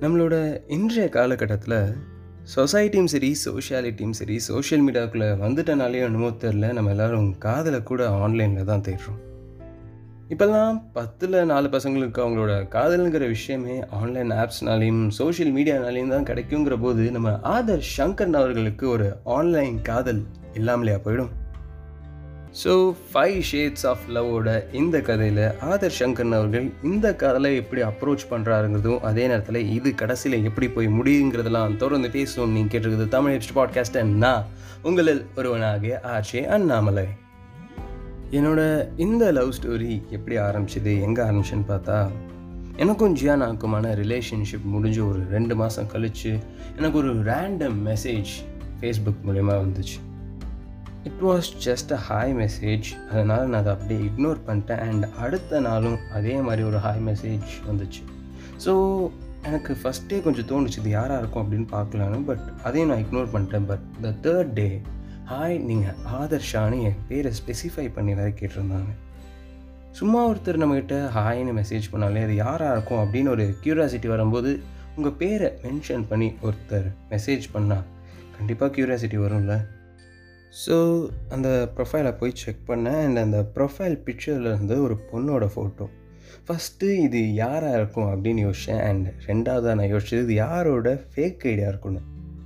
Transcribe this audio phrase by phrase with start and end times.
[0.00, 1.94] நம்மளோட இன்றைய காலகட்டத்தில்
[2.56, 8.80] சொசைட்டியும் சரி சோஷியாலிட்டியும் சரி சோஷியல் மீடியாவுக்குள்ளே வந்துட்டனாலே என்னமோ தெரில நம்ம எல்லோரும் காதலை கூட ஆன்லைனில் தான்
[8.80, 9.18] தேடுறோம்.
[10.28, 17.30] இப்போல்லாம் பத்தில் நாலு பசங்களுக்கு அவங்களோட காதலுங்கிற விஷயமே ஆன்லைன் ஆப்ஸ்னாலையும் சோஷியல் மீடியானாலையும் தான் கிடைக்குங்கிற போது நம்ம
[17.30, 20.24] ஆதர் சங்கர் அவர்களுக்கு ஒரு ஆன்லைன் காதல்
[20.54, 21.30] இல்லாமலையா போயிடும்?
[22.64, 29.00] ஸோ ஃபைவ் ஷேட்ஸ் ஆஃப் லவ்வோட இந்த கதையில் ஆதர் சங்கரன் அவர்கள் இந்த காதலை எப்படி அப்ரோச் பண்ணுறாருங்கிறதும்
[29.00, 34.44] அதே நேரத்தில் இது கடைசியில் எப்படி போய் முடியுங்கிறதெல்லாம் தொடர்ந்து பேசுவோம் நீங்கள் கேட்டிருக்குது தமிழ் ஹெச் பாட்காஸ்ட்
[34.82, 37.06] உங்களில் ஒருவனாகிய ஆர்ஷே அண்ணாமலை.
[38.30, 42.08] என்னோட இந்த லவ் ஸ்டோரி எப்படி ஆரம்பிச்சது எங்கே ஆரம்பிச்சுன்னு பார்த்தா
[42.76, 46.38] எனக்கும் ஜியானாக்குமான ரிலேஷன்ஷிப் முடிஞ்சு ஒரு ரெண்டு மாதம் கழித்து
[46.76, 48.28] எனக்கு ஒரு ரேண்டம் மெசேஜ்
[48.80, 50.07] ஃபேஸ்புக் மூலயமா வந்துச்சு.
[51.06, 54.82] It was just a hi message அதனால் நான் அதை அப்படியே இக்னோர் பண்ணிட்டேன்.
[54.88, 58.02] அண்ட் அடுத்த நாளும் அதே மாதிரி ஒரு ஹாய் மெசேஜ் வந்துச்சு.
[58.64, 58.72] ஸோ
[59.48, 63.66] எனக்கு ஃபஸ்ட்டே கொஞ்சம் தோணுச்சு இது யாராக இருக்கும் அப்படின்னு பார்க்கலான்னு பட் அதையும் நான் இக்னோர் பண்ணிட்டேன்.
[63.72, 64.68] But the third day
[65.32, 68.90] hi நீங்கள் ஆதர்ஷான்னு என் பேரை ஸ்பெசிஃபை பண்ணி வேறு கேட்டிருந்தாங்க.
[69.98, 74.50] சும்மா ஒருத்தர் நம்மக்கிட்ட ஹாய்னு மெசேஜ் பண்ணாலே அது யாராக இருக்கும் அப்படின்னு ஒரு க்யூரியாசிட்டி வரும்போது
[74.96, 77.86] உங்கள் பேரை மென்ஷன் பண்ணி ஒருத்தர் மெசேஜ் பண்ணால்
[78.36, 79.54] கண்டிப்பாக க்யூரியாசிட்டி வரும்ல.
[80.66, 83.00] ஸோ அந்த ப்ரொஃபைலை போய் செக் பண்ணேன்.
[83.04, 85.86] அண்ட் அந்த ப்ரொஃபைல் பிக்சரில் இருந்து ஒரு பொண்ணோட ஃபோட்டோ
[86.46, 92.00] ஃபஸ்ட்டு இது யாராக இருக்கும் அப்படின்னு யோசித்தேன் அண்ட் ரெண்டாவதாக நான் யோசிச்சது இது யாரோட ஃபேக் ஐடியா இருக்குன்னு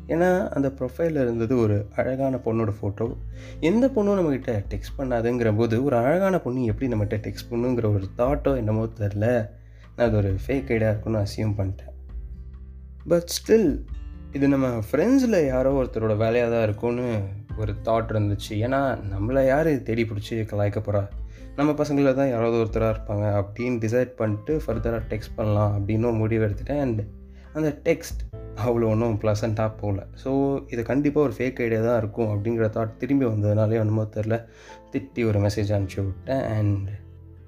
[0.09, 3.17] ஏன்னா அந்த ப்ரொஃபைலில் இருந்தது ஒரு அழகான பொண்ணோட ஃபோட்டோ
[3.61, 8.57] எந்த பொண்ணும் நம்மக்கிட்ட டெக்ஸ்ட் பண்ணாதுங்கிற போது ஒரு அழகான பொண்ணு எப்படி நம்மகிட்ட டெக்ஸ்ட் பண்ணுங்கிற ஒரு தாட்டோ
[8.57, 9.49] என்னமோ தெரில
[9.97, 11.95] நான் அது ஒரு ஃபேக் ஐடியா இருக்குன்னு அசியூம் பண்ணிட்டேன்.
[13.09, 13.85] பட் ஸ்டில்
[14.37, 17.07] இது நம்ம ஃப்ரெண்ட்ஸில் யாரோ ஒருத்தரோட வேலையாக தான் இருக்கும்னு
[17.63, 18.53] ஒரு தாட் இருந்துச்சு.
[18.67, 18.79] ஏன்னா
[19.11, 21.03] நம்மளை யார் தேடி பிடிச்சி கலாய்க்க போகிறா
[21.57, 23.25] நம்ம பசங்களில் தான் யாராவது ஒருத்தராக இருப்பாங்க.
[23.41, 26.81] அப்படின்னு டிசைட் பண்ணிட்டு ஃபர்தராக டெக்ஸ்ட் பண்ணலாம் அப்படின்னு முடிவு எடுத்துட்டேன்.
[26.87, 27.03] அண்ட்
[27.53, 28.23] அந்த டெக்ஸ்ட்
[28.67, 30.07] அவ்வளோ ஒன்றும் ப்ளசண்ட்டாக போகல.
[30.23, 30.31] ஸோ
[30.75, 34.39] இது கண்டிப்பாக ஒரு ஃபேக் ஐடியா தான் இருக்கும் அப்படிங்கிற தாட் திரும்பி வந்ததுனாலே ஒன்றுமோ தெரில
[34.95, 36.45] திட்டி ஒரு மெசேஜ் அனுப்பிச்சி விட்டேன்.
[36.57, 36.89] அண்ட்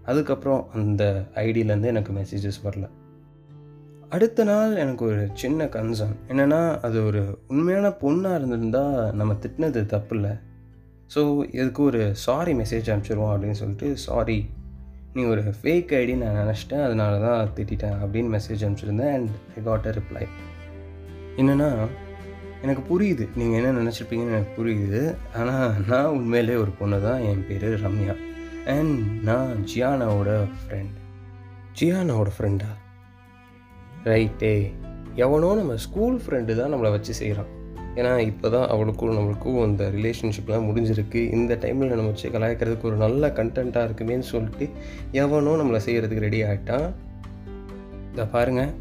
[0.03, 1.03] அதுக்கப்புறம் அந்த
[1.47, 2.87] ஐடியிலேருந்து எனக்கு மெசேஜஸ் வரல.
[4.15, 10.15] அடுத்த நாள் எனக்கு ஒரு சின்ன கன்சர்ன் என்னென்னா அது ஒரு உண்மையான பொண்ணாக இருந்திருந்தால் நம்ம திட்டினது தப்பு
[10.17, 10.35] இல்லை
[11.15, 14.39] ஸோ இதுக்கு ஒரு சாரி மெசேஜ் அனுப்பிச்சிடுவோம் அப்படின்னு சொல்லிட்டு சாரி
[15.17, 16.85] நீ ஒரு ஃபேக் ஐடி நான் நினச்சிட்டேன்.
[16.87, 20.23] அதனால தான் திட்டிட்டேன் அப்படின்னு message அனுப்பிச்சிருந்தேன் and I got a reply
[21.41, 21.69] என்னென்னா
[22.63, 23.25] எனக்கு புரியுது.
[23.41, 25.03] நீங்கள் என்ன நினச்சிருப்பீங்கன்னு எனக்கு புரியுது.
[25.39, 27.23] ஆனால் நான் உண்மையிலே ஒரு பொண்ணு தான்.
[27.31, 28.15] என் பேர் ரம்யா.
[28.77, 30.97] அண்ட் நான் ஜியானாவோட ஃப்ரெண்ட்
[31.81, 32.71] ஜியானாவோட ஃப்ரெண்டா
[34.13, 34.55] ரைட்டே.
[35.25, 37.51] எவனோ நம்ம ஸ்கூல் ஃப்ரெண்டு தான் நம்மளை வச்சு செய்கிறான்
[37.99, 41.21] ஏன்னா இப்போ தான் அவளுக்கும் நம்மளுக்கும் அந்த ரிலேஷன்ஷிப்லாம் முடிஞ்சிருக்கு.
[41.37, 44.67] இந்த டைமில் நம்ம வச்சு கலாய்க்கிறதுக்கு ஒரு நல்ல கண்டென்ட்டாக இருக்குமேன்னு சொல்லிட்டு
[45.23, 46.87] எவனோ நம்மளை செய்கிறதுக்கு ரெடி ஆகிட்டான்
[48.15, 48.73] இதை பாருங்கள்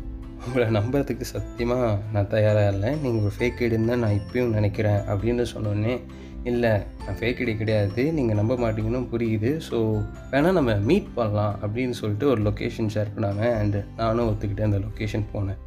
[0.45, 2.89] உங்களை நம்புறதுக்கு சத்தியமாக நான் தயாராக இல்லை.
[3.03, 5.93] நீங்கள் ஒரு ஃபேக் ஐடின்னு தான் நான் இப்பயும் நினைக்கிறேன் அப்படின்னு சொன்னோன்னே
[6.51, 6.71] இல்லை
[7.03, 8.01] நான் ஃபேக் ஐடி கிடையாது.
[8.17, 9.51] நீங்கள் நம்ப மாட்டீங்கன்னு புரியுது.
[9.67, 9.77] ஸோ
[10.31, 13.43] வேணால் நம்ம மீட் பண்ணலாம் அப்படின்னு சொல்லிட்டு ஒரு லொக்கேஷன் ஷேர் பண்ணாங்க.
[13.59, 15.59] அண்டு நானும் ஒத்துக்கிட்டு அந்த லொக்கேஷன் போனேன்.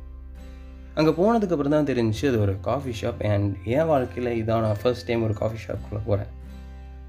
[1.01, 5.25] அங்கே போனதுக்கப்புறம் தான் தெரிஞ்சிச்சு அது ஒரு காஃபி ஷாப் அண்ட் என் வாழ்க்கையில் இதான் நான் ஃபர்ஸ்ட் டைம்
[5.29, 6.33] ஒரு காஃபி ஷாப்புக்குள்ளே போகிறேன்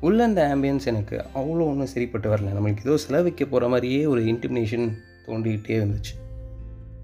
[0.07, 2.49] உள்ள அந்த ஆம்பியன்ஸ் எனக்கு அவ்வளோ ஒன்றும் சரிப்பட்டு வரல.
[2.55, 4.85] நம்மளுக்கு ஏதோ செலவிக்க போகிற மாதிரியே ஒரு இன்டிமினேஷன்
[5.27, 6.13] தோண்டிக்கிட்டே இருந்துச்சு.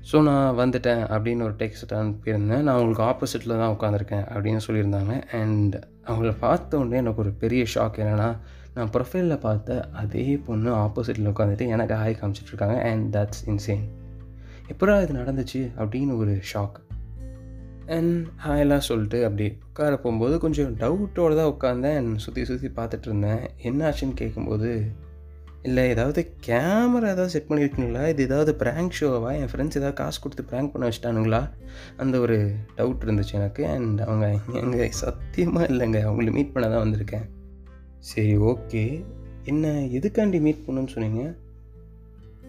[0.09, 2.63] ஸோ நான் வந்துட்டேன் அப்படின்னு ஒரு டெக்ஸ்ட் அனுப்பியிருந்தேன்.
[2.67, 5.15] நான் உங்களுக்கு ஆப்போசிட்டில் தான் உட்காந்துருக்கேன் அப்படின்னு சொல்லியிருந்தாங்க.
[5.41, 5.75] அண்ட்
[6.07, 8.37] அவங்கள பார்த்த உடனே எனக்கு ஒரு பெரிய ஷாக் என்னென்னா
[8.73, 13.83] நான் ப்ரொஃபைலில் பார்த்த அதே பொண்ணு ஆப்போசிட்டில் உட்காந்துட்டு எனக்கு ஹாய் காமிச்சிட்ருக்காங்க அண்ட் தட்ஸ் இன்சேன்
[14.67, 16.81] எப்படா இது நடந்துச்சு அப்படின்னு ஒரு ஷாக்
[17.85, 23.49] அண்ட் ஹாயெல்லாம் சொல்லிட்டு அப்படி உட்கார போகும்போது கொஞ்சம் டவுட்டோடு தான் உட்காந்தேன் அண்ட் சுற்றி சுற்றி பார்த்துட்டு இருந்தேன்.
[23.57, 24.91] என்ன ஆச்சுன்னு கேட்கும்போது
[25.63, 30.43] இல்லை ஏதாவது கேமரா ஏதாவது செட் பண்ணியிருக்கீங்களா இது ஏதாவது ப்ராங்க் ஷோவா என் ஃப்ரெண்ட்ஸ் ஏதாவது காசு கொடுத்து
[30.51, 31.49] ப்ராங்க் பண்ண வச்சுட்டானுங்களா?
[31.97, 33.67] அந்த ஒரு டவுட் இருந்துச்சு எனக்கு.
[33.67, 36.01] அண்ட் அவங்க எங்கே சத்தியமாக இல்லைங்க.
[36.07, 37.25] அவங்கள மீட் பண்ண தான் வந்திருக்கேன்.
[37.99, 39.05] சரி ஓகே
[39.43, 41.33] என்ன எதுக்காண்டி மீட் பண்ணுன்னு சொன்னீங்க?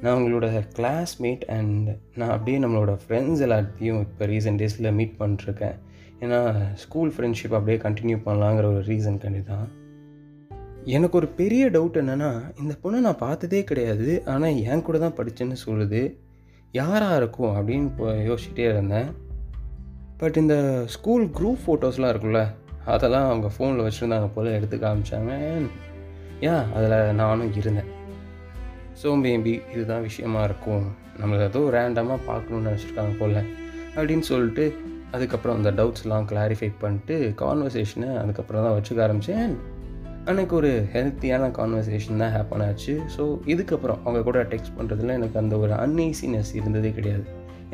[0.00, 0.46] நான் உங்களோட
[0.76, 5.76] கிளாஸ்மேட் அண்ட் நான் அப்படியே நம்மளோட ஃப்ரெண்ட்ஸ் எல்லாத்தையும் இப்போ ரீசெண்ட் டேஸில் மீட் பண்ணிட்டுருக்கேன்
[6.20, 6.40] ஏன்னா
[6.74, 9.68] ஸ்கூல் ஃப்ரெண்ட்ஷிப் அப்படியே கண்டினியூ பண்ணலாங்கிற ஒரு ரீசன் கண்டி தான்.
[10.86, 12.30] எனக்கு ஒரு பெரிய டவுட் என்னென்னா
[12.62, 16.02] இந்த பொண்ணை நான் பார்த்ததே கிடையாது ஆனால் என் கூட தான் படித்தேன்னு சொல்லுது.
[16.72, 19.08] யாராக இருக்கும் அப்படின்னு இப்போ யோசிச்சுட்டே இருந்தேன்.
[20.20, 22.42] பட் இந்த ஸ்கூல் குரூப் ஃபோட்டோஸ்லாம் இருக்குல்ல
[22.84, 25.32] அதெல்லாம் அவங்க ஃபோனில் வச்சுருந்தாங்க போல் எடுத்து காமிச்சாங்க.
[26.50, 27.90] ஏன் அதில் நானும் இருந்தேன்.
[29.02, 30.84] ஸோ மேபி இதுதான் விஷயமா இருக்கும்.
[31.20, 33.40] நம்மளை ஏதோ ரேண்டமாக பார்க்கணுன்னு நினச்சிருக்காங்க போல்
[33.96, 34.64] அப்படின்னு சொல்லிட்டு
[35.12, 39.54] அதுக்கப்புறம் அந்த டவுட்ஸ்லாம் கிளாரிஃபை பண்ணிட்டு கான்வர்சேஷனை அதுக்கப்புறம் தான் வச்சுக்க ஆரம்பித்தேன்
[40.30, 42.92] அன்றைக்கி ஒரு ஹெல்த்தியான கான்வர்சேஷன் தான் ஹேப்பன் ஆச்சு.
[43.14, 43.22] ஸோ
[43.52, 47.24] இதுக்கப்புறம் அவங்க கூட டெக்ஸ்ட் பண்ணுறதுல எனக்கு அந்த ஒரு அன்ஈசினஸ் இருந்ததே கிடையாது.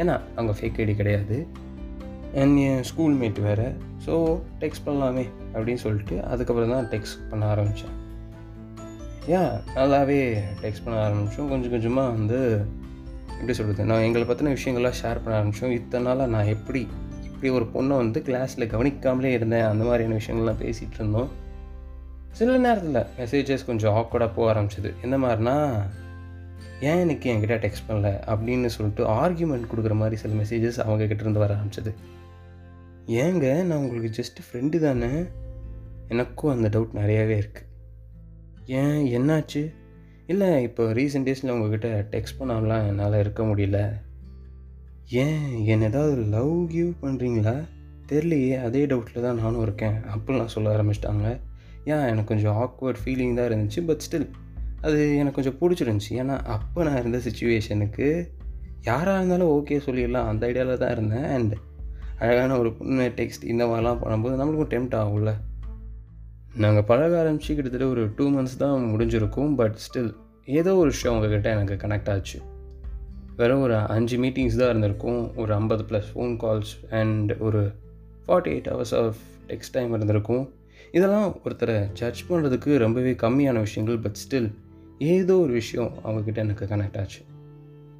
[0.00, 1.36] ஏன்னா அவங்க ஃபேக் ஐடி கிடையாது.
[2.42, 3.66] என் என் ஸ்கூல்மேட் வேறு.
[4.06, 4.14] ஸோ
[4.62, 7.94] டெக்ஸ்ட் பண்ணலாமே அப்படின்னு சொல்லிட்டு அதுக்கப்புறம் தான் டெக்ஸ்ட் பண்ண ஆரம்பித்தேன்
[9.36, 10.18] ஏன் நல்லாவே
[10.62, 12.40] டெக்ஸ்ட் பண்ண ஆரம்பித்தோம் கொஞ்சம் கொஞ்சமாக வந்து
[13.36, 16.82] எப்படி சொல்கிறது நான் எங்களை பற்றின விஷயங்கள்லாம் ஷேர் பண்ண ஆரம்பித்தோம் இத்தனை நாளாக நான் எப்படி
[17.28, 19.68] இப்படி ஒரு பொண்ணை வந்து கிளாஸில் கவனிக்காமலே இருந்தேன்.
[19.70, 21.30] அந்த மாதிரியான விஷயங்கள்லாம் பேசிகிட்டு இருந்தோம்.
[22.30, 24.92] சில நேரத்தில் மெசேஜஸ் கொஞ்சம் ஆக்வர்டாக போக ஆரம்பிச்சது.
[25.02, 25.80] எந்த மாதிரினா
[26.80, 28.10] ஏன் எனக்கு என்கிட்ட டெக்ஸ்ட் பண்ணல?
[28.26, 31.94] அப்படின்னு சொல்லிட்டு ஆர்கியூமெண்ட் கொடுக்குற மாதிரி சில மெசேஜஸ் அவங்க கிட்டேருந்து வர ஆரம்பிச்சது.
[33.06, 35.22] ஏங்க நான் உங்களுக்கு ஜஸ்ட் ஃப்ரெண்டு தானே?
[36.08, 37.68] எனக்கும் அந்த டவுட் நிறையாவே இருக்குது
[38.66, 39.74] ஏன் என்னாச்சு?
[40.26, 43.92] இல்லை இப்போ ரீசெண்ட் டேஸில் உங்ககிட்ட டெக்ஸ்ட் பண்ணாமலாம் என்னால் இருக்க முடியல.
[45.08, 47.64] ஏன் என்ன ஏதாவது லவ் கிவ் பண்ணுறீங்களா
[48.08, 51.40] தெரியலையே அதே டவுட்டில் தான் நானும் இருக்கேன் அப்படிலாம் சொல்ல ஆரம்பிச்சிட்டாங்க.
[51.84, 54.30] ஏன் எனக்கு கொஞ்சம் ஆக்வர்ட் ஃபீலிங் தான் இருந்துச்சு பட் ஸ்டில்
[54.80, 56.10] அது எனக்கு கொஞ்சம் பிடிச்சிருந்துச்சி.
[56.10, 58.28] ஏன்னா அப்போ நான் இருந்த சுச்சுவேஷனுக்கு
[58.82, 60.26] யாராக இருந்தாலும் ஓகே சொல்லிடலாம்.
[60.26, 61.24] அந்த ஐடியாவில் தான் இருந்தேன்.
[61.24, 61.52] அண்ட்
[62.18, 65.32] அழகான ஒரு பொண்ணு டெக்ஸ்ட் இந்த மாதிரிலாம் பண்ணும்போது நம்மளுக்கும் டெம்ட் ஆகும்ல.
[66.54, 69.54] நாங்கள் பழக ஆரம்பித்து கிட்டத்தட்ட ஒரு டூ மந்த்ஸ் தான் முடிஞ்சிருக்கும்.
[69.54, 72.40] பட் ஸ்டில் ஏதோ ஒரு விஷயம் உங்ககிட்ட எனக்கு கனெக்ட் ஆச்சு.
[73.36, 75.36] வெறும் ஒரு அஞ்சு மீட்டிங்ஸ் தான் இருந்திருக்கும்.
[75.36, 77.72] ஒரு ஐம்பது ப்ளஸ் ஃபோன் கால்ஸ் அண்ட் ஒரு
[78.26, 79.16] forty eight hours of
[79.48, 80.52] text time இருந்திருக்கும்.
[80.92, 84.50] இதெல்லாம் ஒருத்தரை ஜட்ஜ் பண்ணுறதுக்கு ரொம்பவே கம்மியான விஷயங்கள் பட் ஸ்டில்
[84.98, 87.20] ஏதோ ஒரு விஷயம் அவங்கக்கிட்ட எனக்கு கனெக்ட் ஆச்சு.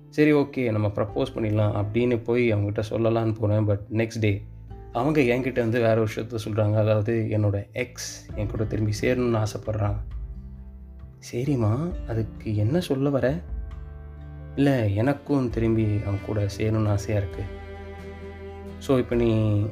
[0.08, 4.42] சரி ஓகே நம்ம ப்ரப்போஸ் பண்ணிடலாம் அப்படின்னு போய் அவங்ககிட்ட சொல்லலான்னு போனேன் பட் நெக்ஸ்ட் டே
[4.92, 9.98] அவங்க என்கிட்ட வந்து வேறு விஷயத்த சொல்கிறாங்க அதாவது என்னோடய எக்ஸ் என் கூட திரும்பி சேரணும்னு ஆசைப்பட்றான்.
[11.32, 11.72] சரிம்மா
[12.08, 13.40] அதுக்கு என்ன சொல்ல வர?
[14.56, 17.48] இல்லை எனக்கும் திரும்பி அவன் கூட சேரணும்னு ஆசையாக இருக்குது
[18.86, 19.30] ஸோ இப்போ நீ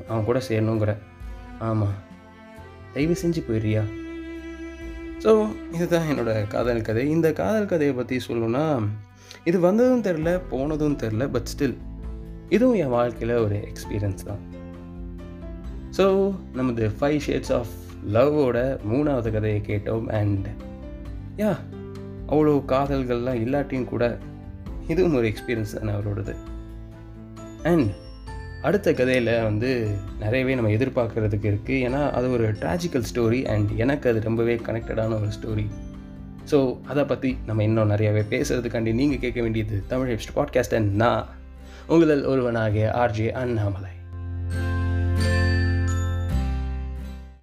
[0.09, 0.97] அவன் கூட சேரணுங்கிற.
[1.59, 1.97] ஆமாம்
[2.95, 3.83] தயவு செஞ்சு போயிடுறியா?
[5.25, 5.31] ஸோ
[5.77, 7.05] இதுதான் என்னோடய காதல் கதை.
[7.17, 8.65] இந்த காதல் கதையை பற்றி சொல்லணும்னா
[9.51, 11.77] இது வந்ததும் தெரில போனதும் தெரில பட் ஸ்டில்
[12.57, 14.43] இதுவும் என் வாழ்க்கையில் ஒரு எக்ஸ்பீரியன்ஸ் தான்.
[15.97, 16.05] ஸோ
[16.59, 17.73] நமது ஃபைவ் ஷேட்ஸ் ஆஃப்
[18.17, 18.59] லவ்வோட
[18.91, 20.49] மூணாவது கதையை கேட்டோம் அண்ட்
[21.43, 21.53] யா
[22.33, 24.05] அவ்வளோ காதல்கள்லாம் இல்லாட்டியும் கூட
[24.93, 26.35] இதுவும் ஒரு எக்ஸ்பீரியன்ஸ் தானே அவரோடது.
[27.71, 27.89] அண்ட்
[28.63, 29.89] அடுத்த கதையில் வந்து
[30.21, 35.29] நிறையவே நம்ம எதிர்பார்க்கறதுக்கு இருக்குது ஏன்னா அது ஒரு ட்ராஜிக்கல் ஸ்டோரி அண்ட் எனக்கு அது ரொம்பவே கனெக்டடான ஒரு
[35.41, 35.67] ஸ்டோரி
[36.51, 41.27] ஸோ அதை பற்றி நம்ம இன்னும் நிறையவே பேசுகிறதுக்காண்டி நீங்கள் கேட்க வேண்டியது தமிழ் ஹிப்ஸ்ட் பாட்காஸ்ட் அண்ட் நான்
[41.87, 43.91] உங்களில் ஒருவனாகிய ஆர்ஜே அண்ணாமலை.